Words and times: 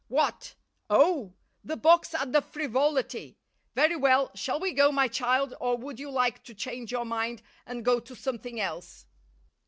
What? 0.07 0.55
Oh! 0.89 1.35
the 1.63 1.77
box 1.77 2.15
at 2.15 2.31
the 2.33 2.41
Frivolity. 2.41 3.37
Very 3.75 3.95
well, 3.95 4.31
shall 4.33 4.59
we 4.59 4.73
go, 4.73 4.91
my 4.91 5.07
child, 5.07 5.53
or 5.61 5.77
would 5.77 5.99
you 5.99 6.09
like 6.09 6.41
to 6.45 6.55
change 6.55 6.91
your 6.91 7.05
mind 7.05 7.43
and 7.67 7.85
go 7.85 7.99
to 7.99 8.15
something 8.15 8.59
else?" 8.59 9.05